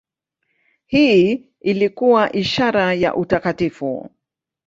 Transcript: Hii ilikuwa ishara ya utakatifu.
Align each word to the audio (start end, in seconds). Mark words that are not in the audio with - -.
Hii 0.85 1.47
ilikuwa 1.61 2.31
ishara 2.31 2.93
ya 2.93 3.15
utakatifu. 3.15 4.09